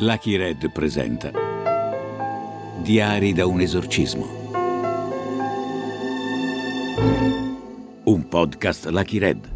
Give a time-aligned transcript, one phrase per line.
[0.00, 1.32] Lucky Red presenta
[2.82, 4.26] Diari da un esorcismo.
[8.04, 9.50] Un podcast Lucky Red.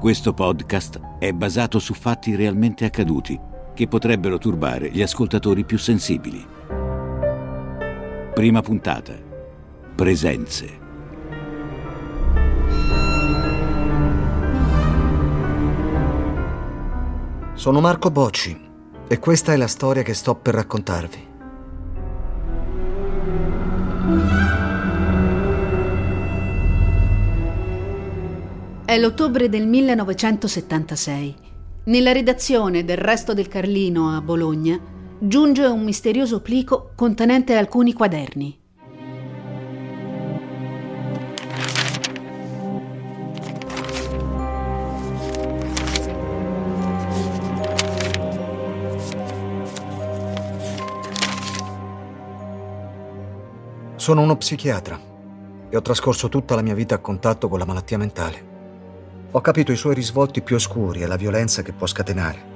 [0.00, 3.38] Questo podcast è basato su fatti realmente accaduti
[3.74, 6.44] che potrebbero turbare gli ascoltatori più sensibili.
[8.34, 9.14] Prima puntata.
[9.94, 10.83] Presenze.
[17.64, 18.60] Sono Marco Bocci
[19.08, 21.26] e questa è la storia che sto per raccontarvi.
[28.84, 31.34] È l'ottobre del 1976.
[31.84, 34.78] Nella redazione del Resto del Carlino a Bologna
[35.18, 38.63] giunge un misterioso plico contenente alcuni quaderni.
[54.04, 55.00] Sono uno psichiatra
[55.70, 58.44] e ho trascorso tutta la mia vita a contatto con la malattia mentale.
[59.30, 62.52] Ho capito i suoi risvolti più oscuri e la violenza che può scatenare.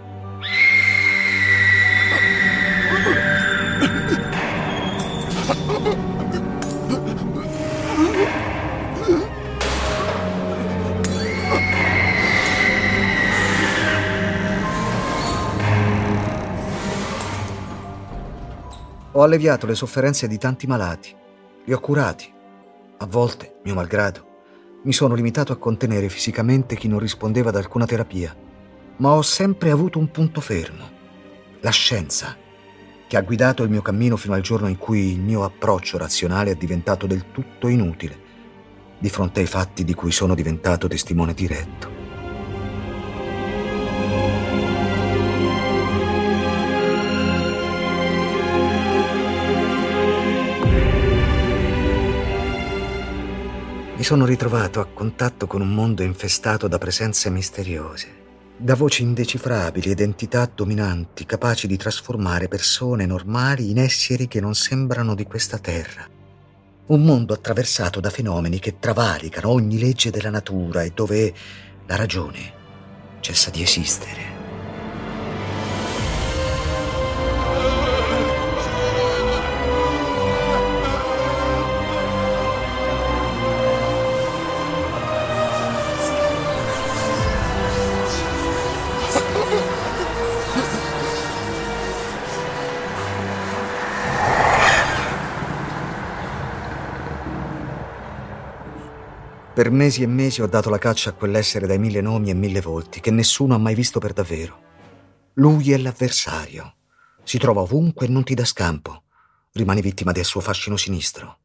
[19.12, 21.17] Ho alleviato le sofferenze di tanti malati,
[21.68, 22.32] li ho curati.
[22.96, 24.26] A volte, mio malgrado,
[24.84, 28.34] mi sono limitato a contenere fisicamente chi non rispondeva ad alcuna terapia,
[28.96, 30.88] ma ho sempre avuto un punto fermo,
[31.60, 32.34] la scienza,
[33.06, 36.52] che ha guidato il mio cammino fino al giorno in cui il mio approccio razionale
[36.52, 38.26] è diventato del tutto inutile
[38.98, 41.97] di fronte ai fatti di cui sono diventato testimone diretto.
[53.98, 58.06] Mi sono ritrovato a contatto con un mondo infestato da presenze misteriose,
[58.56, 64.54] da voci indecifrabili ed entità dominanti capaci di trasformare persone normali in esseri che non
[64.54, 66.06] sembrano di questa terra.
[66.86, 71.34] Un mondo attraversato da fenomeni che travalicano ogni legge della natura e dove
[71.84, 72.52] la ragione
[73.18, 74.37] cessa di esistere.
[99.58, 102.60] Per mesi e mesi ho dato la caccia a quell'essere dai mille nomi e mille
[102.60, 104.60] volti che nessuno ha mai visto per davvero.
[105.32, 106.76] Lui è l'avversario.
[107.24, 109.02] Si trova ovunque e non ti dà scampo.
[109.50, 111.38] Rimani vittima del suo fascino sinistro.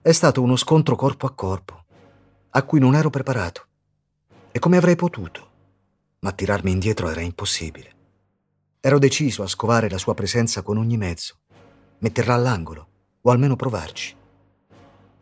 [0.00, 1.84] È stato uno scontro corpo a corpo,
[2.50, 3.66] a cui non ero preparato.
[4.52, 5.50] E come avrei potuto?
[6.20, 7.92] Ma tirarmi indietro era impossibile.
[8.78, 11.40] Ero deciso a scovare la sua presenza con ogni mezzo,
[11.98, 12.88] metterla all'angolo,
[13.22, 14.18] o almeno provarci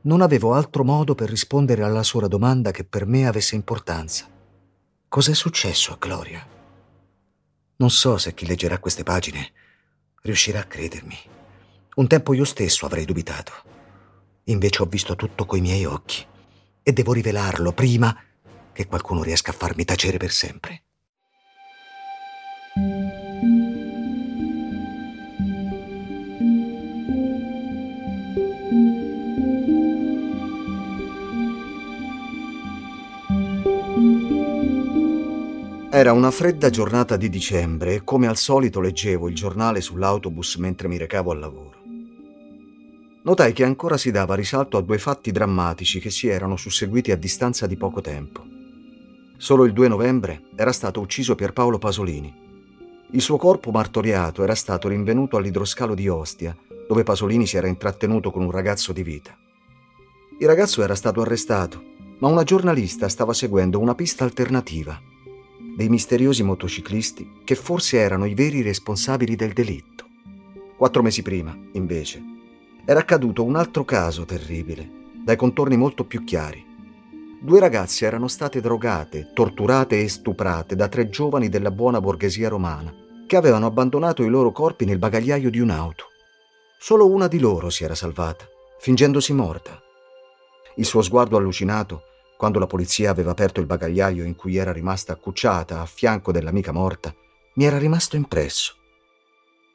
[0.03, 4.26] non avevo altro modo per rispondere alla sola domanda che per me avesse importanza.
[5.09, 6.47] Cos'è successo a Gloria?
[7.76, 9.53] Non so se chi leggerà queste pagine
[10.22, 11.16] riuscirà a credermi.
[11.97, 13.53] Un tempo io stesso avrei dubitato.
[14.44, 16.25] Invece ho visto tutto coi miei occhi
[16.82, 18.16] e devo rivelarlo prima
[18.72, 20.82] che qualcuno riesca a farmi tacere per sempre.
[35.98, 40.86] Era una fredda giornata di dicembre e come al solito leggevo il giornale sull'autobus mentre
[40.86, 41.75] mi recavo al lavoro.
[43.25, 47.16] Notai che ancora si dava risalto a due fatti drammatici che si erano susseguiti a
[47.16, 48.47] distanza di poco tempo.
[49.39, 52.33] Solo il 2 novembre era stato ucciso Pierpaolo Pasolini.
[53.10, 56.56] Il suo corpo martoriato era stato rinvenuto all'idroscalo di Ostia,
[56.86, 59.36] dove Pasolini si era intrattenuto con un ragazzo di vita.
[60.39, 61.83] Il ragazzo era stato arrestato,
[62.21, 65.16] ma una giornalista stava seguendo una pista alternativa
[65.78, 70.07] dei misteriosi motociclisti che forse erano i veri responsabili del delitto.
[70.77, 72.21] Quattro mesi prima, invece,
[72.84, 74.91] era accaduto un altro caso terribile,
[75.25, 76.66] dai contorni molto più chiari.
[77.41, 82.92] Due ragazze erano state drogate, torturate e stuprate da tre giovani della buona borghesia romana,
[83.28, 86.07] che avevano abbandonato i loro corpi nel bagagliaio di un'auto.
[86.80, 88.45] Solo una di loro si era salvata,
[88.80, 89.80] fingendosi morta.
[90.75, 92.03] Il suo sguardo allucinato
[92.39, 96.71] quando la polizia aveva aperto il bagagliaio in cui era rimasta accucciata a fianco dell'amica
[96.71, 97.13] morta,
[97.55, 98.77] mi era rimasto impresso.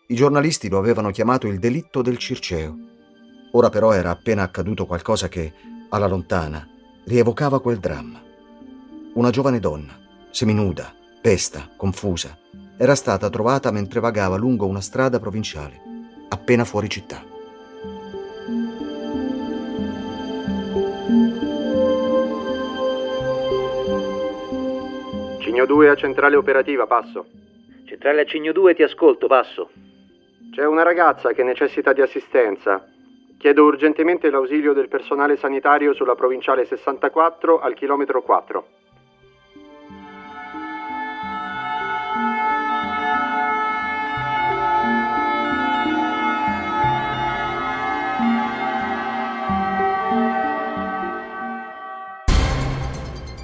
[0.08, 2.74] I giornalisti lo avevano chiamato il delitto del Circeo.
[3.52, 5.52] Ora però era appena accaduto qualcosa che,
[5.90, 6.66] alla lontana,
[7.04, 8.24] rievocava quel dramma.
[9.16, 10.00] Una giovane donna,
[10.32, 12.38] seminuda, pesta, confusa,
[12.78, 15.82] era stata trovata mentre vagava lungo una strada provinciale,
[16.30, 17.33] appena fuori città.
[25.54, 27.28] Cigno 2 a centrale operativa, passo.
[27.86, 29.70] Centrale a Cigno 2, ti ascolto, passo.
[30.52, 32.84] C'è una ragazza che necessita di assistenza.
[33.38, 38.68] Chiedo urgentemente l'ausilio del personale sanitario sulla provinciale 64 al chilometro 4.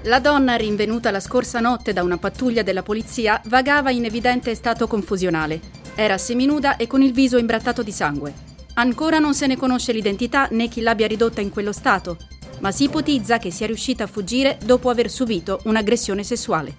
[0.09, 4.87] La donna, rinvenuta la scorsa notte da una pattuglia della polizia, vagava in evidente stato
[4.87, 5.61] confusionale.
[5.93, 8.33] Era seminuda e con il viso imbrattato di sangue.
[8.73, 12.17] Ancora non se ne conosce l'identità né chi l'abbia ridotta in quello stato,
[12.61, 16.75] ma si ipotizza che sia riuscita a fuggire dopo aver subito un'aggressione sessuale.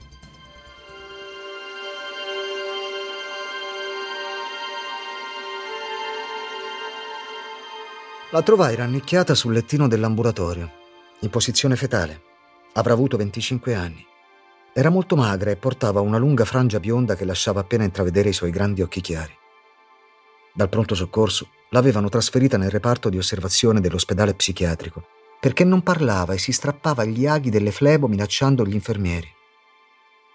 [8.32, 10.68] La trovai rannicchiata sul lettino dell'ambulatorio,
[11.20, 12.22] in posizione fetale.
[12.74, 14.04] Avrà avuto 25 anni.
[14.72, 18.50] Era molto magra e portava una lunga frangia bionda che lasciava appena intravedere i suoi
[18.50, 19.36] grandi occhi chiari.
[20.52, 25.04] Dal pronto soccorso l'avevano trasferita nel reparto di osservazione dell'ospedale psichiatrico
[25.40, 29.28] perché non parlava e si strappava gli aghi delle flebo minacciando gli infermieri.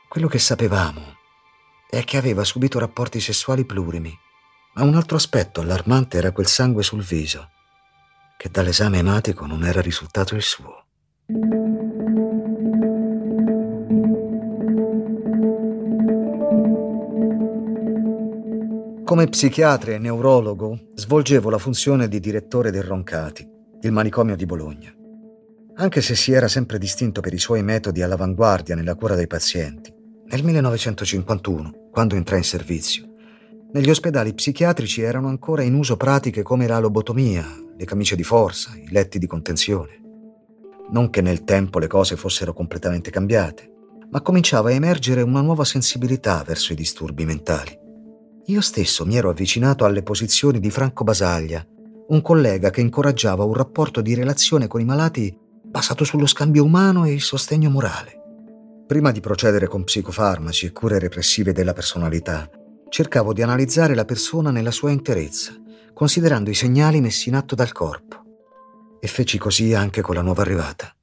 [0.09, 1.17] Quello che sapevamo
[1.87, 4.17] è che aveva subito rapporti sessuali plurimi,
[4.73, 7.49] ma un altro aspetto allarmante era quel sangue sul viso,
[8.37, 10.85] che dall'esame ematico non era risultato il suo.
[19.15, 23.47] Come psichiatra e neurologo svolgevo la funzione di direttore del Roncati,
[23.79, 24.93] il manicomio di Bologna.
[25.75, 29.89] Anche se si era sempre distinto per i suoi metodi all'avanguardia nella cura dei pazienti,
[30.25, 33.07] nel 1951, quando entrai in servizio,
[33.71, 38.71] negli ospedali psichiatrici erano ancora in uso pratiche come la lobotomia, le camicie di forza,
[38.75, 39.97] i letti di contenzione.
[40.89, 43.71] Non che nel tempo le cose fossero completamente cambiate,
[44.09, 47.83] ma cominciava a emergere una nuova sensibilità verso i disturbi mentali.
[48.47, 51.65] Io stesso mi ero avvicinato alle posizioni di Franco Basaglia,
[52.09, 57.05] un collega che incoraggiava un rapporto di relazione con i malati basato sullo scambio umano
[57.05, 58.21] e il sostegno morale.
[58.85, 62.47] Prima di procedere con psicofarmaci e cure repressive della personalità,
[62.87, 65.53] cercavo di analizzare la persona nella sua interezza,
[65.95, 68.21] considerando i segnali messi in atto dal corpo.
[68.99, 70.94] E feci così anche con la nuova arrivata.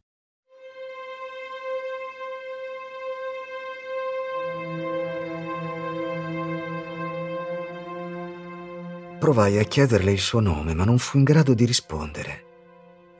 [9.22, 12.44] Provai a chiederle il suo nome, ma non fu in grado di rispondere.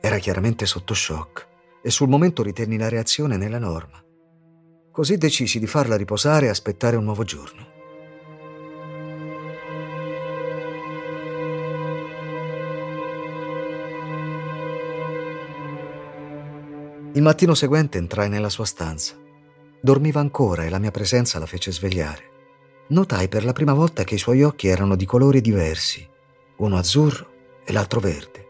[0.01, 1.47] Era chiaramente sotto shock
[1.81, 4.03] e sul momento ritenni la reazione nella norma.
[4.91, 7.67] Così decisi di farla riposare e aspettare un nuovo giorno.
[17.13, 19.15] Il mattino seguente entrai nella sua stanza.
[19.79, 22.31] Dormiva ancora e la mia presenza la fece svegliare
[22.87, 26.07] notai per la prima volta che i suoi occhi erano di colori diversi,
[26.57, 27.31] uno azzurro
[27.63, 28.47] e l'altro verde.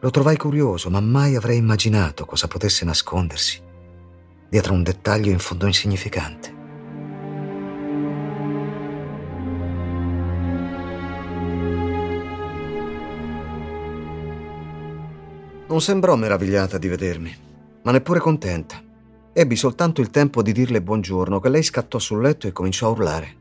[0.00, 3.64] Lo trovai curioso, ma mai avrei immaginato cosa potesse nascondersi
[4.48, 6.54] dietro un dettaglio in fondo insignificante.
[15.68, 17.36] Non sembrò meravigliata di vedermi,
[17.82, 18.85] ma neppure contenta.
[19.38, 22.92] Ebbi soltanto il tempo di dirle buongiorno che lei scattò sul letto e cominciò a
[22.92, 23.36] urlare.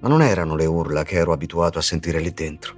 [0.00, 2.74] Ma non erano le urla che ero abituato a sentire lì dentro.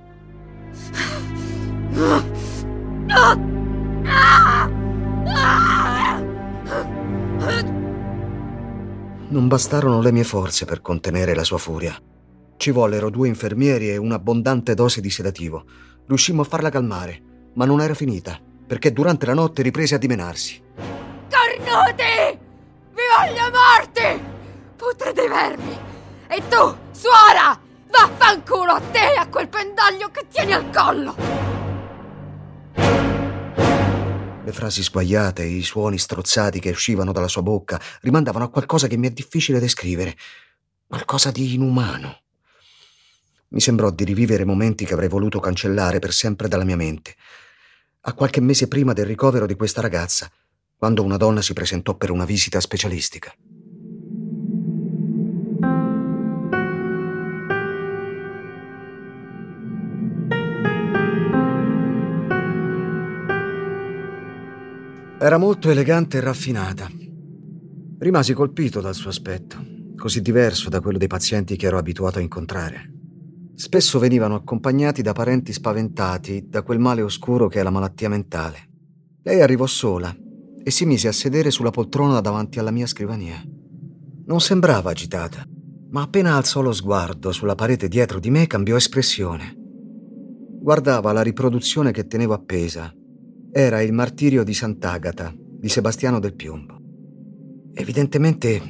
[9.30, 12.00] Non bastarono le mie forze per contenere la sua furia.
[12.56, 15.64] Ci vollero due infermieri e un'abbondante dose di sedativo.
[16.06, 17.20] Riuscimmo a farla calmare,
[17.54, 20.62] ma non era finita, perché durante la notte riprese a dimenarsi.
[21.28, 22.23] Cornuti!
[23.16, 24.22] Voglio morti!
[24.76, 25.78] Putre dei vermi!
[26.26, 27.60] E tu, suora!
[27.88, 31.14] Vaffanculo a te e a quel pendaglio che tieni al collo!
[34.44, 38.88] Le frasi sguaiate e i suoni strozzati che uscivano dalla sua bocca rimandavano a qualcosa
[38.88, 40.16] che mi è difficile descrivere,
[40.86, 42.20] qualcosa di inumano.
[43.48, 47.14] Mi sembrò di rivivere momenti che avrei voluto cancellare per sempre dalla mia mente.
[48.02, 50.30] A qualche mese prima del ricovero di questa ragazza,
[50.84, 53.32] quando una donna si presentò per una visita specialistica.
[65.18, 66.90] Era molto elegante e raffinata.
[67.98, 69.56] Rimasi colpito dal suo aspetto,
[69.96, 72.92] così diverso da quello dei pazienti che ero abituato a incontrare.
[73.54, 78.68] Spesso venivano accompagnati da parenti spaventati da quel male oscuro che è la malattia mentale.
[79.22, 80.14] Lei arrivò sola
[80.64, 83.40] e si mise a sedere sulla poltrona davanti alla mia scrivania.
[84.26, 85.46] Non sembrava agitata,
[85.90, 89.54] ma appena alzò lo sguardo sulla parete dietro di me cambiò espressione.
[90.60, 92.92] Guardava la riproduzione che tenevo appesa
[93.52, 96.80] era il martirio di Sant'Agata di Sebastiano del Piombo.
[97.74, 98.60] Evidentemente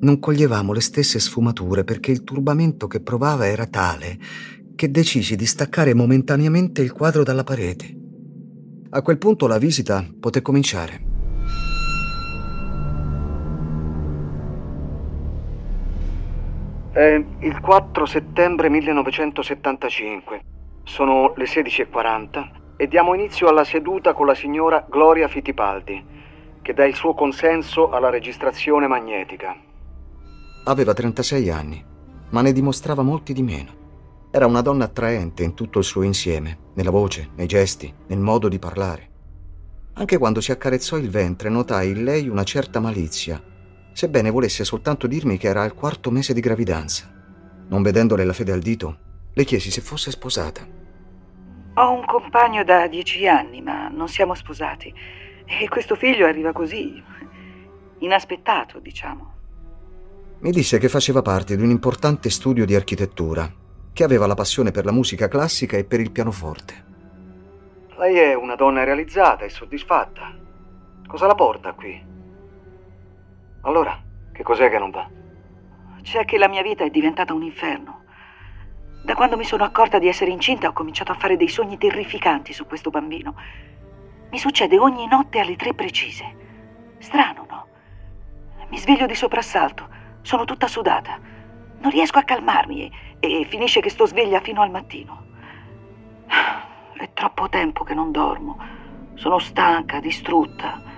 [0.00, 4.18] non coglievamo le stesse sfumature perché il turbamento che provava era tale
[4.74, 7.94] che decisi di staccare momentaneamente il quadro dalla parete.
[8.90, 11.15] A quel punto la visita poté cominciare.
[16.96, 20.40] È il 4 settembre 1975.
[20.82, 22.48] Sono le 16.40
[22.78, 26.02] e diamo inizio alla seduta con la signora Gloria Fittipaldi,
[26.62, 29.54] che dà il suo consenso alla registrazione magnetica.
[30.64, 31.84] Aveva 36 anni,
[32.30, 34.28] ma ne dimostrava molti di meno.
[34.30, 38.48] Era una donna attraente in tutto il suo insieme, nella voce, nei gesti, nel modo
[38.48, 39.10] di parlare.
[39.96, 43.38] Anche quando si accarezzò il ventre notai in lei una certa malizia,
[43.96, 47.10] sebbene volesse soltanto dirmi che era al quarto mese di gravidanza.
[47.68, 48.98] Non vedendole la fede al dito,
[49.32, 50.66] le chiesi se fosse sposata.
[51.76, 54.92] Ho un compagno da dieci anni, ma non siamo sposati.
[55.46, 57.02] E questo figlio arriva così,
[58.00, 59.32] inaspettato, diciamo.
[60.40, 63.50] Mi disse che faceva parte di un importante studio di architettura,
[63.94, 66.84] che aveva la passione per la musica classica e per il pianoforte.
[67.96, 70.36] Lei è una donna realizzata e soddisfatta.
[71.06, 72.14] Cosa la porta qui?
[73.66, 74.00] Allora,
[74.32, 75.08] che cos'è che non va?
[76.00, 78.04] C'è che la mia vita è diventata un inferno.
[79.04, 82.52] Da quando mi sono accorta di essere incinta ho cominciato a fare dei sogni terrificanti
[82.52, 83.34] su questo bambino.
[84.30, 86.94] Mi succede ogni notte alle tre precise.
[86.98, 87.66] Strano, no?
[88.68, 89.88] Mi sveglio di soprassalto,
[90.22, 91.18] sono tutta sudata.
[91.80, 95.24] Non riesco a calmarmi e, e finisce che sto sveglia fino al mattino.
[96.96, 98.58] È troppo tempo che non dormo.
[99.14, 100.94] Sono stanca, distrutta.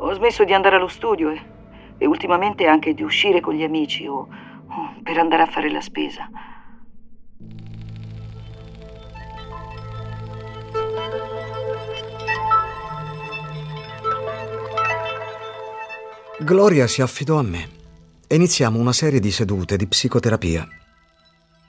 [0.00, 1.42] Ho smesso di andare allo studio e,
[1.98, 5.80] e ultimamente anche di uscire con gli amici o, o per andare a fare la
[5.80, 6.30] spesa.
[16.40, 17.68] Gloria si affidò a me
[18.28, 20.66] e iniziamo una serie di sedute di psicoterapia.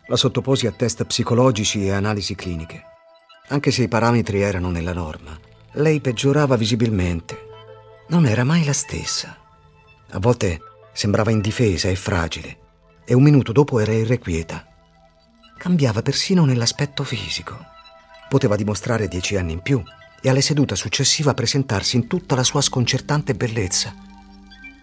[0.05, 2.83] La sottoposi a test psicologici e analisi cliniche.
[3.48, 5.36] Anche se i parametri erano nella norma,
[5.74, 7.48] lei peggiorava visibilmente.
[8.09, 9.37] Non era mai la stessa.
[10.11, 10.59] A volte
[10.93, 12.57] sembrava indifesa e fragile
[13.05, 14.65] e un minuto dopo era irrequieta.
[15.57, 17.57] Cambiava persino nell'aspetto fisico.
[18.27, 19.81] Poteva dimostrare dieci anni in più
[20.21, 24.07] e alle sedute successive presentarsi in tutta la sua sconcertante bellezza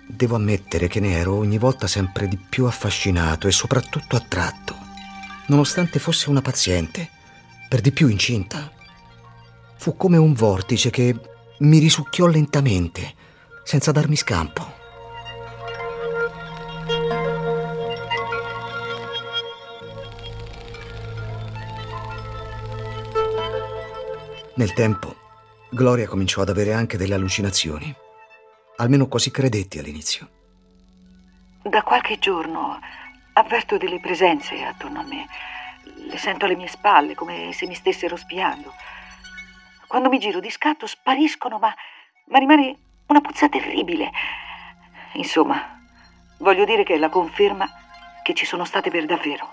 [0.08, 4.76] Devo ammettere che ne ero ogni volta sempre di più affascinato e soprattutto attratto,
[5.46, 7.10] nonostante fosse una paziente,
[7.68, 8.70] per di più incinta.
[9.76, 11.18] Fu come un vortice che
[11.58, 13.14] mi risucchiò lentamente,
[13.62, 14.74] senza darmi scampo.
[24.56, 25.14] Nel tempo,
[25.70, 27.94] Gloria cominciò ad avere anche delle allucinazioni.
[28.76, 30.30] Almeno così credetti all'inizio.
[31.62, 32.78] Da qualche giorno
[33.34, 35.26] avverto delle presenze attorno a me.
[36.08, 38.72] Le sento alle mie spalle, come se mi stessero spiando.
[39.86, 41.74] Quando mi giro di scatto spariscono, ma,
[42.26, 42.76] ma rimane
[43.06, 44.10] una puzza terribile.
[45.12, 45.80] Insomma,
[46.38, 47.68] voglio dire che è la conferma
[48.22, 49.52] che ci sono state per davvero.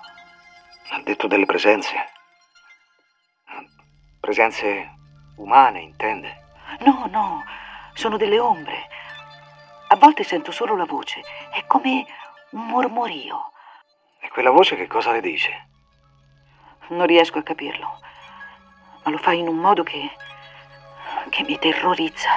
[0.90, 2.10] Ha detto delle presenze?
[4.20, 4.92] Presenze
[5.38, 6.42] umane, intende?
[6.80, 7.44] No, no,
[7.94, 8.88] sono delle ombre.
[9.90, 11.22] A volte sento solo la voce,
[11.52, 12.06] è come
[12.52, 13.52] un mormorio.
[14.20, 15.68] E quella voce che cosa le dice?
[16.90, 18.00] Non riesco a capirlo,
[19.04, 20.10] ma lo fa in un modo che.
[21.30, 22.30] che mi terrorizza.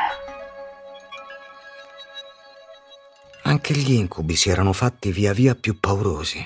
[3.42, 6.44] Anche gli incubi si erano fatti via via più paurosi.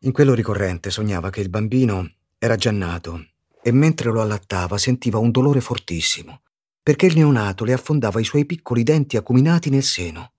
[0.00, 3.26] In quello ricorrente sognava che il bambino era già nato
[3.62, 6.42] e mentre lo allattava sentiva un dolore fortissimo
[6.84, 10.32] perché il neonato le affondava i suoi piccoli denti acuminati nel seno.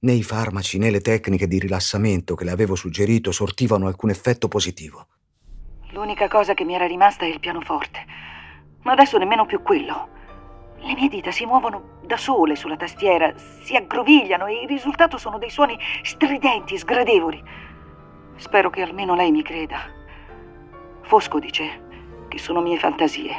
[0.00, 4.48] Né i farmaci né le tecniche di rilassamento che le avevo suggerito sortivano alcun effetto
[4.48, 5.06] positivo.
[5.92, 8.04] L'unica cosa che mi era rimasta è il pianoforte,
[8.82, 10.08] ma adesso nemmeno più quello.
[10.78, 15.36] Le mie dita si muovono da sole sulla tastiera, si aggrovigliano e il risultato sono
[15.38, 17.42] dei suoni stridenti, sgradevoli.
[18.36, 19.80] Spero che almeno lei mi creda.
[21.02, 23.34] Fosco dice che sono mie fantasie.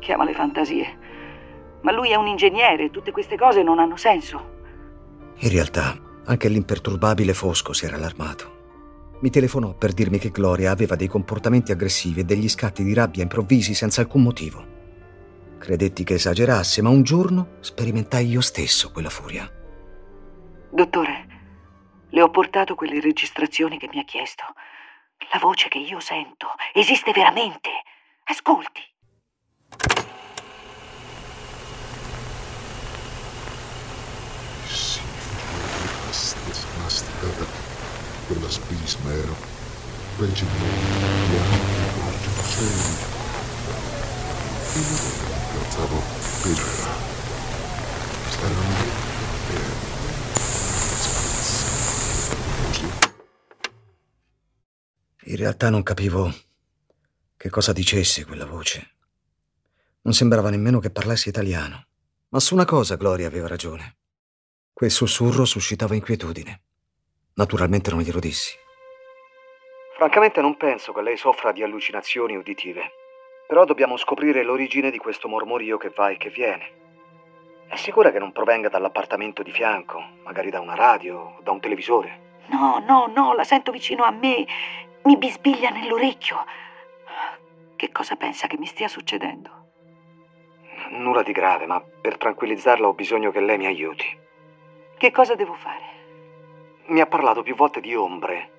[0.00, 0.98] Chiamale fantasie.
[1.82, 4.58] Ma lui è un ingegnere tutte queste cose non hanno senso.
[5.36, 8.59] In realtà, anche l'imperturbabile Fosco si era allarmato.
[9.20, 13.22] Mi telefonò per dirmi che Gloria aveva dei comportamenti aggressivi e degli scatti di rabbia
[13.22, 14.78] improvvisi senza alcun motivo.
[15.58, 19.46] Credetti che esagerasse, ma un giorno sperimentai io stesso quella furia.
[20.70, 21.26] Dottore,
[22.08, 24.44] le ho portato quelle registrazioni che mi ha chiesto.
[25.32, 27.68] La voce che io sento esiste veramente.
[28.24, 28.80] Ascolti.
[34.66, 35.00] Sì,
[38.30, 39.34] quella spismero.
[40.18, 40.44] Reggi
[45.52, 46.00] Pensavo
[46.42, 46.62] peggio.
[48.28, 49.08] Stavano
[55.24, 56.32] In realtà non capivo
[57.36, 58.94] che cosa dicesse quella voce.
[60.02, 61.86] Non sembrava nemmeno che parlasse italiano.
[62.28, 63.96] Ma su una cosa Gloria aveva ragione.
[64.72, 66.62] Quel sussurro suscitava inquietudine.
[67.34, 68.56] Naturalmente non glielo dissi.
[69.96, 72.92] Francamente non penso che lei soffra di allucinazioni uditive.
[73.46, 76.78] Però dobbiamo scoprire l'origine di questo mormorio che va e che viene.
[77.68, 81.60] È sicura che non provenga dall'appartamento di fianco, magari da una radio o da un
[81.60, 82.28] televisore?
[82.46, 84.46] No, no, no, la sento vicino a me.
[85.04, 86.44] Mi bisbiglia nell'orecchio.
[87.76, 89.50] Che cosa pensa che mi stia succedendo?
[90.90, 94.18] Nulla di grave, ma per tranquillizzarla ho bisogno che lei mi aiuti.
[94.98, 95.99] Che cosa devo fare?
[96.90, 98.50] Mi ha parlato più volte di ombre.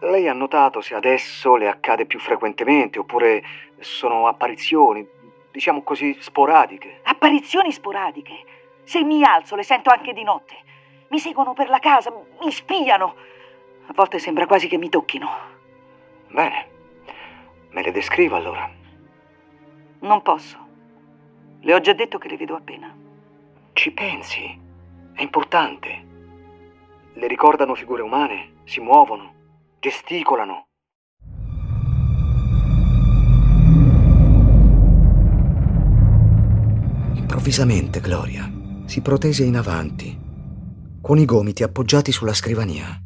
[0.00, 3.40] Lei ha notato se adesso le accade più frequentemente oppure
[3.78, 5.06] sono apparizioni,
[5.52, 7.02] diciamo così, sporadiche?
[7.04, 8.44] Apparizioni sporadiche?
[8.82, 10.56] Se mi alzo le sento anche di notte.
[11.10, 13.14] Mi seguono per la casa, mi spiano.
[13.86, 15.30] A volte sembra quasi che mi tocchino.
[16.30, 16.68] Bene,
[17.70, 18.68] me le descrivo allora.
[20.00, 20.58] Non posso.
[21.60, 22.92] Le ho già detto che le vedo appena.
[23.72, 24.60] Ci pensi?
[25.14, 26.13] È importante.
[27.16, 28.62] Le ricordano figure umane?
[28.64, 29.32] Si muovono?
[29.78, 30.66] Gesticolano?
[37.14, 38.50] Improvvisamente Gloria
[38.86, 40.18] si protese in avanti,
[41.00, 43.00] con i gomiti appoggiati sulla scrivania.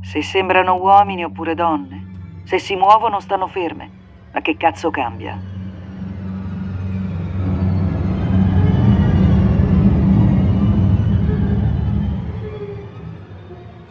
[0.00, 3.90] Se sembrano uomini oppure donne, se si muovono stanno ferme.
[4.32, 5.51] Ma che cazzo cambia?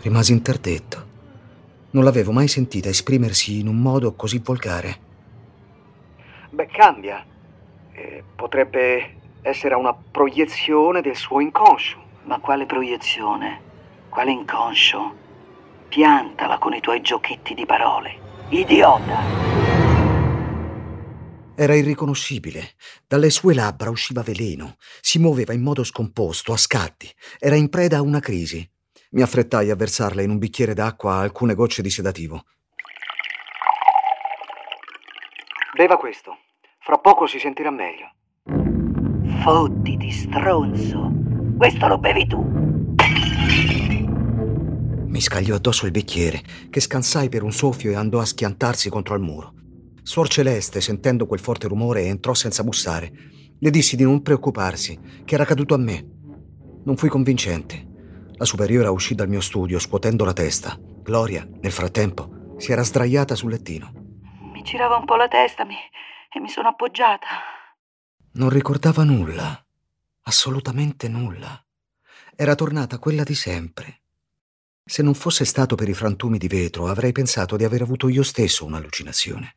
[0.02, 1.10] Rimasi interdetto.
[1.92, 5.00] Non l'avevo mai sentita esprimersi in un modo così volgare.
[6.50, 7.24] Beh, cambia.
[7.92, 12.02] Eh, potrebbe essere una proiezione del suo inconscio.
[12.24, 13.62] Ma quale proiezione?
[14.10, 15.16] Quale inconscio?
[15.88, 18.18] Piantala con i tuoi giochetti di parole.
[18.50, 19.20] Idiota!
[21.54, 22.72] Era irriconoscibile.
[23.06, 24.78] Dalle sue labbra usciva veleno.
[25.00, 27.08] Si muoveva in modo scomposto, a scatti.
[27.38, 28.68] Era in preda a una crisi.
[29.14, 32.46] Mi affrettai a versarle in un bicchiere d'acqua alcune gocce di sedativo.
[35.76, 36.38] Beva questo.
[36.80, 38.10] Fra poco si sentirà meglio.
[39.44, 41.12] Fottiti, stronzo.
[41.58, 42.42] Questo lo bevi tu.
[45.08, 49.16] Mi scagliò addosso il bicchiere, che scansai per un soffio e andò a schiantarsi contro
[49.16, 49.54] il muro.
[50.04, 53.12] Suor Celeste, sentendo quel forte rumore, entrò senza bussare.
[53.60, 56.02] Le dissi di non preoccuparsi, che era caduto a me.
[56.86, 57.90] Non fui convincente.
[58.42, 60.76] La superiora uscì dal mio studio scuotendo la testa.
[60.80, 63.92] Gloria, nel frattempo, si era sdraiata sul lettino.
[64.52, 65.76] Mi girava un po' la testa mi...
[65.76, 67.28] e mi sono appoggiata.
[68.34, 69.64] Non ricordava nulla,
[70.24, 71.64] assolutamente nulla.
[72.36, 74.02] Era tornata quella di sempre.
[74.84, 78.24] Se non fosse stato per i frantumi di vetro, avrei pensato di aver avuto io
[78.24, 79.56] stesso un'allucinazione.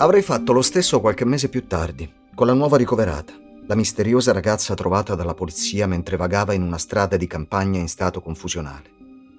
[0.00, 3.32] Avrei fatto lo stesso qualche mese più tardi, con la nuova ricoverata,
[3.66, 8.20] la misteriosa ragazza trovata dalla polizia mentre vagava in una strada di campagna in stato
[8.20, 8.92] confusionale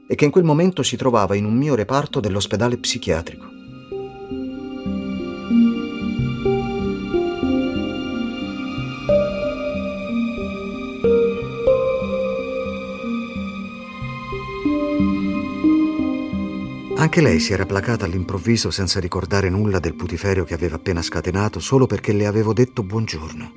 [0.05, 3.58] e che in quel momento si trovava in un mio reparto dell'ospedale psichiatrico.
[17.09, 21.59] Anche lei si era placata all'improvviso senza ricordare nulla del putiferio che aveva appena scatenato
[21.59, 23.51] solo perché le avevo detto buongiorno.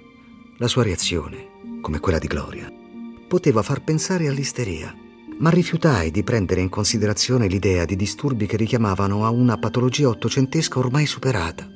[0.57, 1.49] La sua reazione,
[1.83, 2.73] come quella di Gloria,
[3.29, 4.97] poteva far pensare all'isteria,
[5.39, 10.79] ma rifiutai di prendere in considerazione l'idea di disturbi che richiamavano a una patologia ottocentesca
[10.79, 11.69] ormai superata.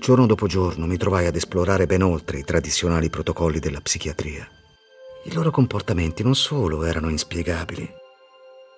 [0.00, 4.48] Giorno dopo giorno mi trovai ad esplorare ben oltre i tradizionali protocolli della psichiatria.
[5.26, 8.04] I loro comportamenti non solo erano inspiegabili,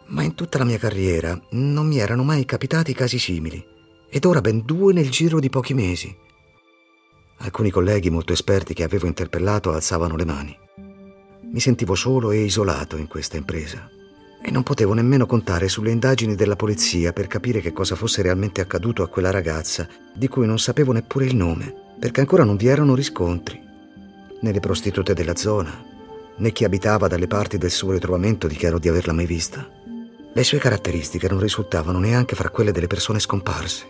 [0.09, 3.65] ma in tutta la mia carriera non mi erano mai capitati casi simili,
[4.11, 6.15] ed ora ben due nel giro di pochi mesi.
[7.39, 10.59] Alcuni colleghi molto esperti che avevo interpellato alzavano le mani.
[11.51, 13.89] Mi sentivo solo e isolato in questa impresa
[14.41, 18.61] e non potevo nemmeno contare sulle indagini della polizia per capire che cosa fosse realmente
[18.61, 22.69] accaduto a quella ragazza di cui non sapevo neppure il nome, perché ancora non vi
[22.69, 23.61] erano riscontri,
[24.41, 25.85] né le prostitute della zona,
[26.37, 29.78] né chi abitava dalle parti del suo ritrovamento dichiarò di averla mai vista.
[30.39, 33.85] Le sue caratteristiche non risultavano neanche fra quelle delle persone scomparse.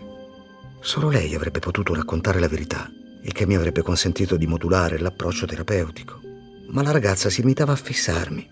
[0.79, 2.89] Solo lei avrebbe potuto raccontare la verità,
[3.21, 6.19] il che mi avrebbe consentito di modulare l'approccio terapeutico.
[6.69, 8.49] Ma la ragazza si limitava a fissarmi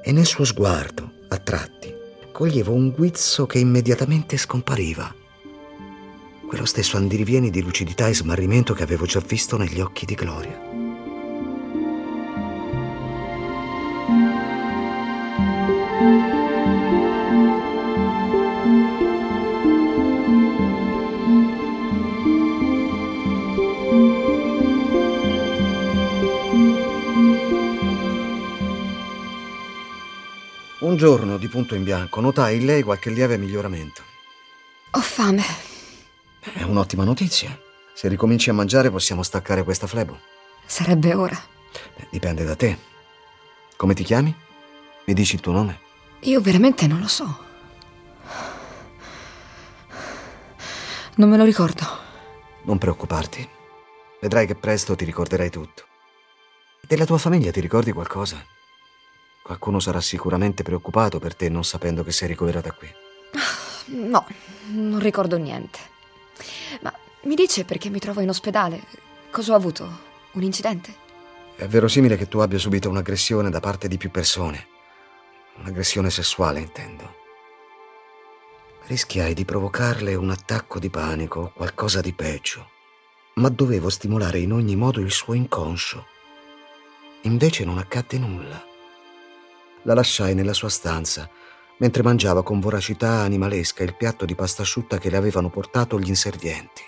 [0.00, 1.92] e nel suo sguardo, a tratti,
[2.30, 5.12] coglievo un guizzo che immediatamente scompariva.
[6.46, 10.69] Quello stesso andirivieni di lucidità e smarrimento che avevo già visto negli occhi di Gloria.
[30.80, 34.02] Un giorno, di punto in bianco, notai in lei qualche lieve miglioramento.
[34.92, 35.44] Ho fame.
[36.40, 37.54] È un'ottima notizia.
[37.92, 40.18] Se ricominci a mangiare possiamo staccare questa flebo.
[40.64, 41.38] Sarebbe ora.
[41.96, 42.78] Beh, dipende da te.
[43.76, 44.34] Come ti chiami?
[45.04, 45.80] Mi dici il tuo nome?
[46.20, 47.44] Io veramente non lo so.
[51.16, 51.84] Non me lo ricordo.
[52.62, 53.46] Non preoccuparti.
[54.18, 55.84] Vedrai che presto ti ricorderai tutto.
[56.80, 58.42] Della tua famiglia ti ricordi qualcosa?
[59.42, 62.88] Qualcuno sarà sicuramente preoccupato per te non sapendo che sei ricoverata qui.
[63.86, 64.26] No,
[64.68, 65.78] non ricordo niente.
[66.82, 68.82] Ma mi dice perché mi trovo in ospedale?
[69.30, 70.08] Cosa ho avuto?
[70.32, 70.94] Un incidente?
[71.56, 74.66] È verosimile che tu abbia subito un'aggressione da parte di più persone.
[75.56, 77.18] Un'aggressione sessuale, intendo.
[78.86, 82.70] Rischiai di provocarle un attacco di panico o qualcosa di peggio,
[83.34, 86.06] ma dovevo stimolare in ogni modo il suo inconscio.
[87.22, 88.64] Invece non accadde nulla.
[89.84, 91.28] La lasciai nella sua stanza,
[91.78, 96.08] mentre mangiava con voracità animalesca il piatto di pasta asciutta che le avevano portato gli
[96.08, 96.82] inservienti.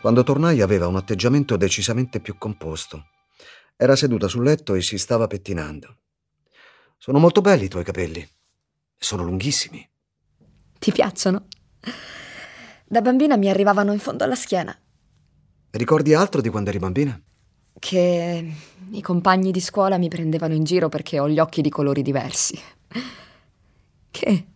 [0.00, 3.06] Quando tornai aveva un atteggiamento decisamente più composto.
[3.74, 5.96] Era seduta sul letto e si stava pettinando.
[6.98, 8.28] Sono molto belli i tuoi capelli.
[8.98, 9.93] Sono lunghissimi.
[10.84, 11.46] Ti piacciono?
[12.84, 14.78] Da bambina mi arrivavano in fondo alla schiena.
[15.70, 17.18] Ricordi altro di quando eri bambina?
[17.78, 18.54] Che
[18.90, 22.60] i compagni di scuola mi prendevano in giro perché ho gli occhi di colori diversi.
[24.10, 24.46] Che?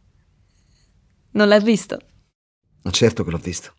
[1.31, 1.99] Non l'hai visto?
[2.91, 3.73] Certo che l'ho visto.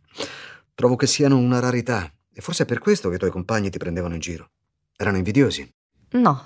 [0.73, 3.77] Trovo che siano una rarità e forse è per questo che i tuoi compagni ti
[3.77, 4.49] prendevano in giro.
[4.97, 5.71] Erano invidiosi.
[6.13, 6.45] No,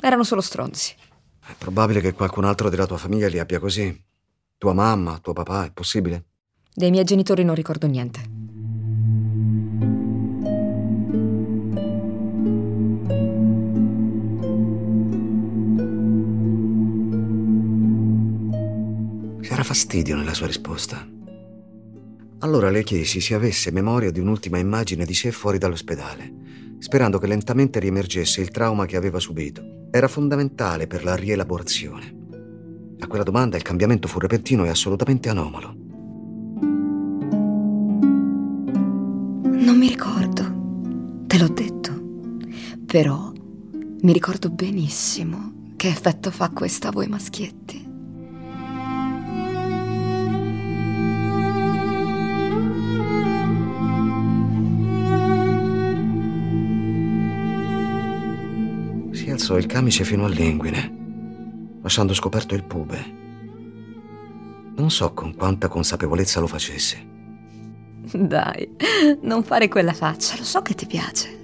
[0.00, 0.92] erano solo stronzi.
[1.38, 4.06] È probabile che qualcun altro della tua famiglia li abbia così.
[4.58, 6.24] Tua mamma, tuo papà, è possibile?
[6.74, 8.20] Dei miei genitori non ricordo niente.
[19.42, 21.06] C'era fastidio nella sua risposta.
[22.40, 26.32] Allora le chiesi se avesse memoria di un'ultima immagine di sé fuori dall'ospedale,
[26.80, 29.86] sperando che lentamente riemergesse il trauma che aveva subito.
[29.92, 32.17] Era fondamentale per la rielaborazione.
[33.00, 35.74] A quella domanda il cambiamento fu repentino e assolutamente anomalo.
[39.42, 41.76] Non mi ricordo, te l'ho detto.
[42.86, 43.32] Però
[44.00, 47.86] mi ricordo benissimo che effetto fa questa a voi maschietti.
[59.12, 60.97] Si alzò il camice fino all'inguine,
[61.88, 63.16] lasciando scoperto il pube.
[64.76, 67.16] Non so con quanta consapevolezza lo facesse.
[68.12, 68.76] Dai,
[69.22, 71.36] non fare quella faccia, lo so che ti piace.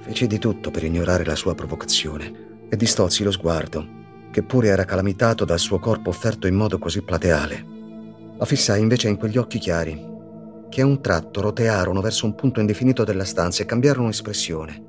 [0.00, 3.86] Feci di tutto per ignorare la sua provocazione e distolsi lo sguardo,
[4.30, 7.66] che pure era calamitato dal suo corpo offerto in modo così plateale.
[8.38, 10.06] La fissai invece in quegli occhi chiari,
[10.70, 14.82] che a un tratto rotearono verso un punto indefinito della stanza e cambiarono espressione.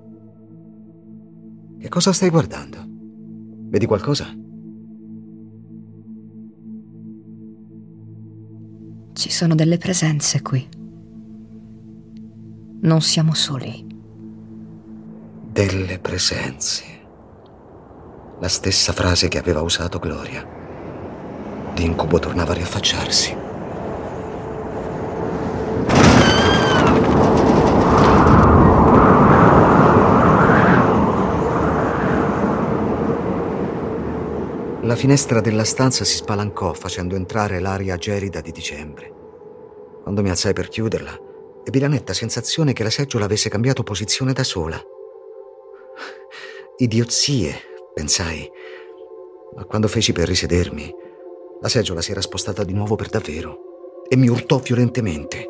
[1.78, 2.89] Che cosa stai guardando?
[3.70, 4.26] Vedi qualcosa?
[9.14, 10.68] Ci sono delle presenze qui.
[12.82, 13.86] Non siamo soli.
[15.52, 16.84] Delle presenze.
[18.40, 20.44] La stessa frase che aveva usato Gloria.
[21.76, 23.49] L'incubo tornava a riaffacciarsi.
[34.90, 39.14] La finestra della stanza si spalancò facendo entrare l'aria gelida di dicembre.
[40.02, 41.16] Quando mi alzai per chiuderla,
[41.64, 44.82] ebbi la netta sensazione che la seggiola avesse cambiato posizione da sola.
[46.78, 47.54] Idiozie,
[47.94, 48.50] pensai.
[49.54, 50.92] Ma quando feci per risedermi,
[51.62, 55.50] la seggiola si era spostata di nuovo per davvero e mi urtò violentemente.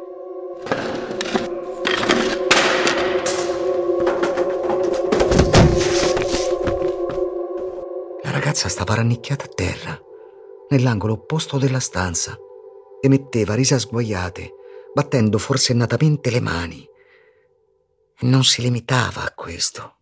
[8.49, 9.99] Ragazza stava rannicchiata a terra,
[10.69, 12.35] nell'angolo opposto della stanza,
[12.99, 14.53] emetteva risa sguaiate,
[14.91, 16.83] battendo forsennatamente le mani.
[18.17, 19.97] E non si limitava a questo.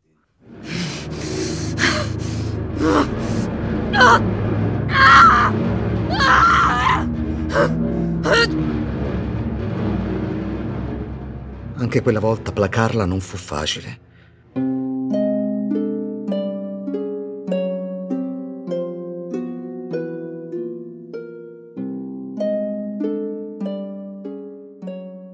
[11.75, 14.06] Anche quella volta placarla non fu facile.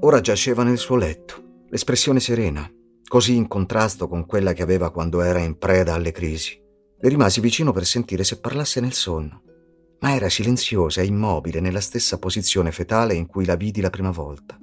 [0.05, 2.69] Ora giaceva nel suo letto, l'espressione serena,
[3.07, 6.61] così in contrasto con quella che aveva quando era in preda alle crisi.
[6.99, 9.43] Le rimasi vicino per sentire se parlasse nel sonno,
[10.01, 14.11] ma era silenziosa e immobile nella stessa posizione fetale in cui la vidi la prima
[14.11, 14.59] volta.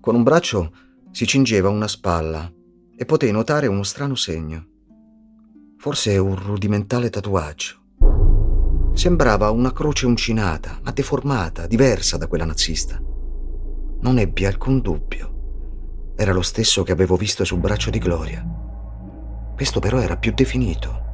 [0.00, 0.72] Con un braccio
[1.10, 2.50] si cingeva una spalla
[2.96, 4.68] e potei notare uno strano segno.
[5.76, 7.82] Forse un rudimentale tatuaggio.
[8.94, 12.98] Sembrava una croce uncinata, ma deformata, diversa da quella nazista.
[13.98, 16.12] Non ebbi alcun dubbio.
[16.16, 18.44] Era lo stesso che avevo visto sul braccio di Gloria.
[19.54, 21.04] Questo però era più definito.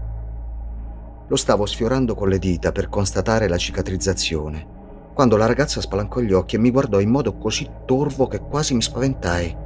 [1.28, 4.66] Lo stavo sfiorando con le dita per constatare la cicatrizzazione,
[5.14, 8.74] quando la ragazza spalancò gli occhi e mi guardò in modo così torvo che quasi
[8.74, 9.56] mi spaventai.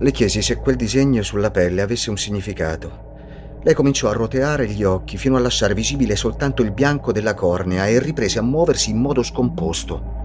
[0.00, 3.06] Le chiesi se quel disegno sulla pelle avesse un significato.
[3.62, 7.86] Lei cominciò a roteare gli occhi fino a lasciare visibile soltanto il bianco della cornea
[7.86, 10.17] e riprese a muoversi in modo scomposto.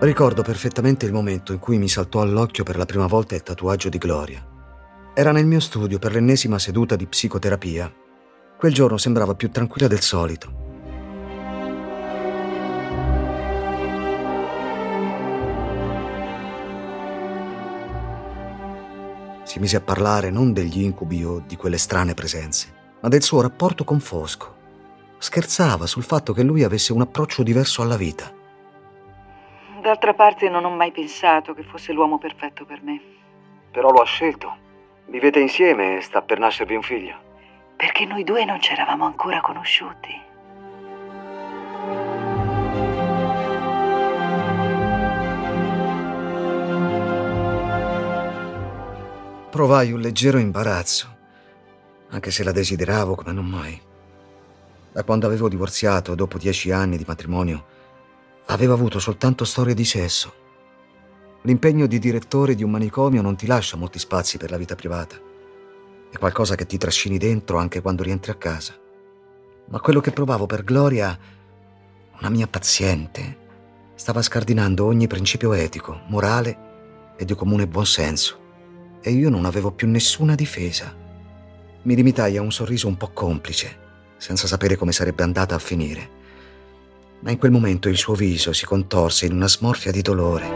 [0.00, 3.88] Ricordo perfettamente il momento in cui mi saltò all'occhio per la prima volta il tatuaggio
[3.88, 4.44] di Gloria.
[5.14, 7.90] Era nel mio studio per l'ennesima seduta di psicoterapia.
[8.58, 10.62] Quel giorno sembrava più tranquilla del solito.
[19.44, 23.40] Si mise a parlare non degli incubi o di quelle strane presenze, ma del suo
[23.40, 24.56] rapporto con Fosco.
[25.18, 28.42] Scherzava sul fatto che lui avesse un approccio diverso alla vita.
[29.84, 32.98] D'altra parte non ho mai pensato che fosse l'uomo perfetto per me.
[33.70, 34.56] Però lo ha scelto.
[35.08, 37.14] Vivete insieme e sta per nascervi un figlio.
[37.76, 40.22] Perché noi due non ci eravamo ancora conosciuti.
[49.50, 51.14] Provai un leggero imbarazzo,
[52.08, 53.78] anche se la desideravo come non mai.
[54.92, 57.72] Da quando avevo divorziato, dopo dieci anni di matrimonio,
[58.46, 60.42] aveva avuto soltanto storie di sesso.
[61.42, 65.16] L'impegno di direttore di un manicomio non ti lascia molti spazi per la vita privata.
[66.10, 68.74] È qualcosa che ti trascini dentro anche quando rientri a casa.
[69.66, 71.18] Ma quello che provavo per Gloria,
[72.18, 73.38] una mia paziente,
[73.94, 78.42] stava scardinando ogni principio etico, morale e di comune buonsenso.
[79.00, 80.94] E io non avevo più nessuna difesa.
[81.82, 83.76] Mi limitai a un sorriso un po' complice,
[84.16, 86.22] senza sapere come sarebbe andata a finire
[87.20, 90.46] ma in quel momento il suo viso si contorse in una smorfia di dolore.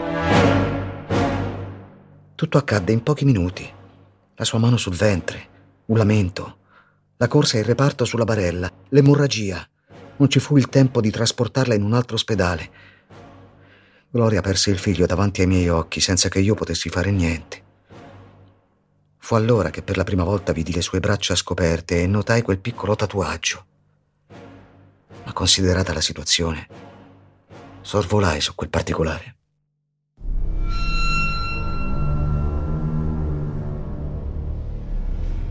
[2.35, 3.67] Tutto accadde in pochi minuti.
[4.35, 5.47] La sua mano sul ventre,
[5.87, 6.57] un lamento,
[7.17, 9.67] la corsa in reparto sulla barella, l'emorragia.
[10.17, 12.69] Non ci fu il tempo di trasportarla in un altro ospedale.
[14.09, 17.63] Gloria perse il figlio davanti ai miei occhi senza che io potessi fare niente.
[19.17, 22.59] Fu allora che per la prima volta vidi le sue braccia scoperte e notai quel
[22.59, 23.65] piccolo tatuaggio
[25.29, 26.67] ma considerata la situazione,
[27.81, 29.35] sorvolai su quel particolare.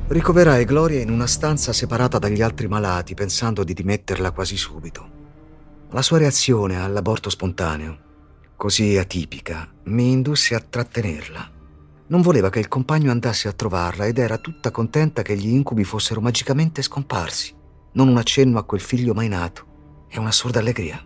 [0.08, 5.16] Ricoverai Gloria in una stanza separata dagli altri malati, pensando di dimetterla quasi subito.
[5.90, 7.98] La sua reazione all'aborto spontaneo,
[8.56, 11.50] così atipica, mi indusse a trattenerla.
[12.08, 15.84] Non voleva che il compagno andasse a trovarla ed era tutta contenta che gli incubi
[15.84, 17.54] fossero magicamente scomparsi.
[17.92, 19.67] Non un accenno a quel figlio mai nato
[20.09, 21.03] e un'assurda allegria.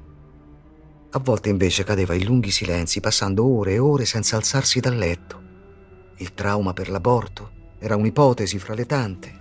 [1.15, 5.41] A volte invece cadeva in lunghi silenzi, passando ore e ore senza alzarsi dal letto.
[6.17, 9.41] Il trauma per l'aborto era un'ipotesi fra le tante,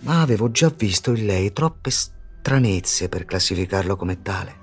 [0.00, 4.56] ma avevo già visto in lei troppe stranezze per classificarlo come tale.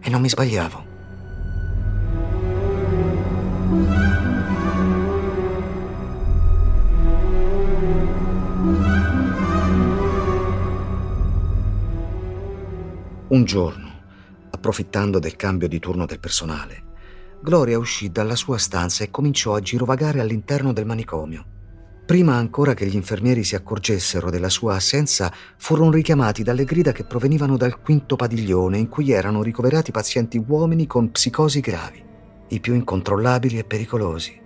[0.00, 0.96] E non mi sbagliavo.
[13.28, 13.90] Un giorno,
[14.52, 16.82] approfittando del cambio di turno del personale,
[17.42, 21.44] Gloria uscì dalla sua stanza e cominciò a girovagare all'interno del manicomio.
[22.06, 27.04] Prima ancora che gli infermieri si accorgessero della sua assenza, furono richiamati dalle grida che
[27.04, 32.02] provenivano dal quinto padiglione in cui erano ricoverati pazienti uomini con psicosi gravi,
[32.48, 34.40] i più incontrollabili e pericolosi.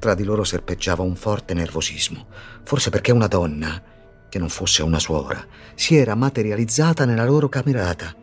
[0.00, 2.26] Tra di loro serpeggiava un forte nervosismo,
[2.64, 3.80] forse perché una donna,
[4.28, 8.14] che non fosse una suora, si era materializzata nella loro camerata.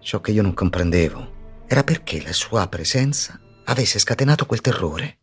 [0.00, 5.18] Ciò che io non comprendevo era perché la sua presenza avesse scatenato quel terrore.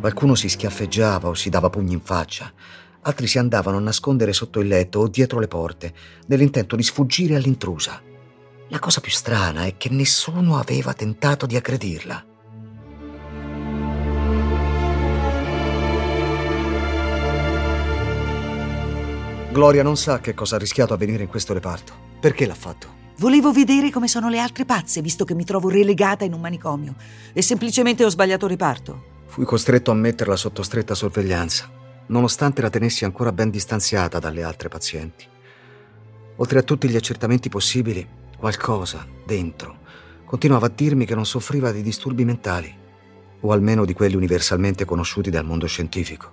[0.00, 2.52] Qualcuno si schiaffeggiava o si dava pugni in faccia,
[3.02, 5.92] altri si andavano a nascondere sotto il letto o dietro le porte,
[6.26, 8.02] nell'intento di sfuggire all'intrusa.
[8.68, 12.24] La cosa più strana è che nessuno aveva tentato di aggredirla.
[19.52, 21.92] Gloria non sa che cosa ha rischiato a venire in questo reparto.
[22.20, 22.98] Perché l'ha fatto?
[23.18, 26.94] Volevo vedere come sono le altre pazze, visto che mi trovo relegata in un manicomio.
[27.32, 29.02] E semplicemente ho sbagliato reparto.
[29.26, 31.70] Fui costretto a metterla sotto stretta sorveglianza,
[32.10, 35.26] nonostante la tenessi ancora ben distanziata dalle altre pazienti.
[36.36, 39.78] Oltre a tutti gli accertamenti possibili, qualcosa dentro
[40.24, 42.72] continuava a dirmi che non soffriva di disturbi mentali,
[43.40, 46.32] o almeno di quelli universalmente conosciuti dal mondo scientifico.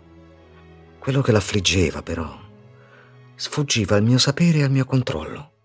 [1.00, 2.38] Quello che l'affliggeva, però,
[3.34, 5.57] sfuggiva al mio sapere e al mio controllo.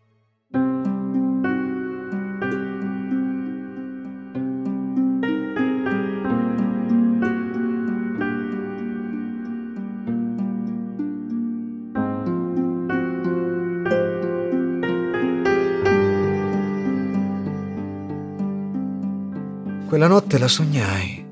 [20.02, 21.24] Quella notte la sognai.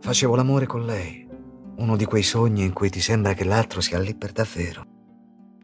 [0.00, 1.28] Facevo l'amore con lei.
[1.76, 4.86] Uno di quei sogni in cui ti sembra che l'altro sia lì per davvero.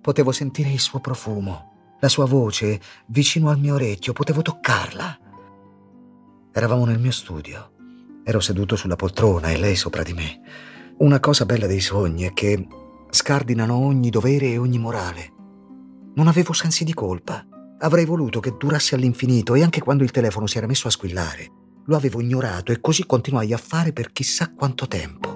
[0.02, 5.18] Potevo sentire il suo profumo, la sua voce vicino al mio orecchio, potevo toccarla.
[6.52, 7.70] Eravamo nel mio studio.
[8.22, 10.38] Ero seduto sulla poltrona e lei sopra di me.
[10.98, 12.68] Una cosa bella dei sogni è che
[13.08, 15.32] scardinano ogni dovere e ogni morale.
[16.16, 17.42] Non avevo sensi di colpa.
[17.78, 21.55] Avrei voluto che durasse all'infinito e anche quando il telefono si era messo a squillare,
[21.86, 25.34] lo avevo ignorato e così continuai a fare per chissà quanto tempo.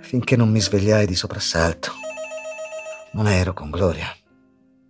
[0.00, 1.92] Finché non mi svegliai di soprassalto.
[3.12, 4.14] Non ero con Gloria.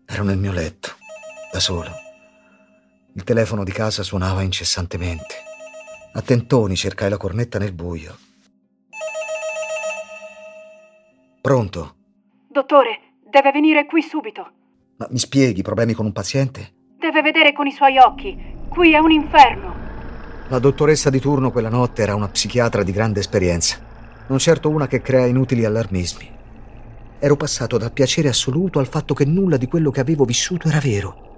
[0.04, 0.96] Ero nel mio letto,
[1.52, 2.11] da solo.
[3.14, 5.34] Il telefono di casa suonava incessantemente.
[6.14, 8.16] A tentoni cercai la cornetta nel buio.
[11.42, 11.94] Pronto?
[12.48, 14.50] Dottore, deve venire qui subito.
[14.96, 16.72] Ma mi spieghi, problemi con un paziente?
[16.98, 18.34] Deve vedere con i suoi occhi.
[18.70, 19.74] Qui è un inferno.
[20.48, 23.78] La dottoressa di turno quella notte era una psichiatra di grande esperienza.
[24.28, 26.30] Non certo una che crea inutili allarmismi.
[27.18, 30.80] Ero passato dal piacere assoluto al fatto che nulla di quello che avevo vissuto era
[30.80, 31.31] vero.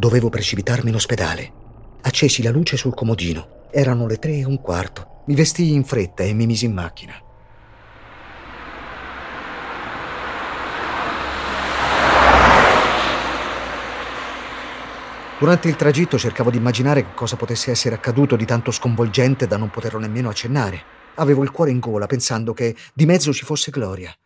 [0.00, 1.52] Dovevo precipitarmi in ospedale.
[2.00, 3.68] Accesi la luce sul comodino.
[3.70, 5.24] Erano le tre e un quarto.
[5.26, 7.12] Mi vestii in fretta e mi misi in macchina.
[15.38, 19.58] Durante il tragitto cercavo di immaginare che cosa potesse essere accaduto di tanto sconvolgente da
[19.58, 20.82] non poterlo nemmeno accennare.
[21.16, 24.16] Avevo il cuore in gola pensando che di mezzo ci fosse Gloria.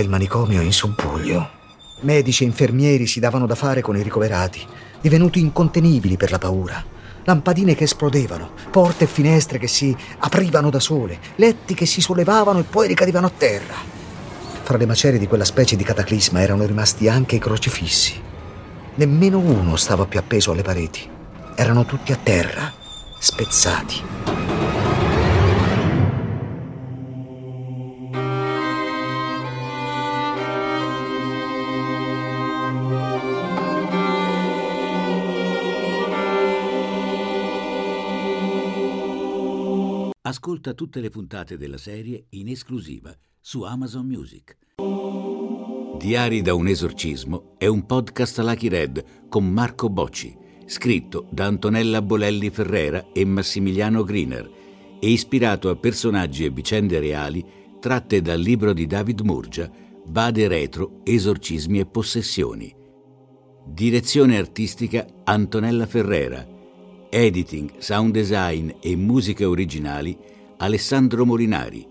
[0.00, 1.50] Il manicomio in subbuglio.
[2.02, 4.64] Medici e infermieri si davano da fare con i ricoverati,
[5.00, 6.84] divenuti incontenibili per la paura.
[7.24, 12.60] Lampadine che esplodevano, porte e finestre che si aprivano da sole, letti che si sollevavano
[12.60, 13.74] e poi ricadevano a terra.
[14.62, 18.20] Fra le macerie di quella specie di cataclisma erano rimasti anche i crocifissi.
[18.94, 21.08] Nemmeno uno stava più appeso alle pareti.
[21.56, 22.72] Erano tutti a terra,
[23.18, 24.37] spezzati.
[40.28, 44.58] Ascolta tutte le puntate della serie in esclusiva su Amazon Music.
[45.96, 52.02] Diari da un esorcismo è un podcast Lucky Red con Marco Bocci, scritto da Antonella
[52.02, 54.50] Bolelli Ferrera e Massimiliano Griner
[55.00, 57.42] e ispirato a personaggi e vicende reali
[57.80, 59.70] tratte dal libro di David Murgia,
[60.04, 62.70] Bade Retro, Esorcismi e Possessioni.
[63.64, 66.56] Direzione artistica Antonella Ferrera
[67.10, 70.14] Editing, sound design e musiche originali
[70.58, 71.86] Alessandro Molinari.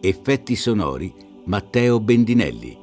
[0.00, 1.14] Effetti sonori
[1.44, 2.76] Matteo Bendinelli.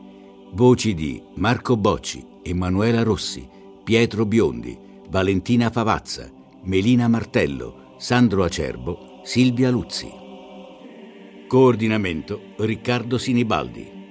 [0.53, 3.45] Voci di Marco Bocci, Emanuela Rossi,
[3.83, 4.77] Pietro Biondi,
[5.09, 6.31] Valentina Favazza,
[6.61, 10.09] Melina Martello, Sandro Acerbo, Silvia Luzzi.
[11.47, 14.02] Coordinamento Riccardo Sinibaldi.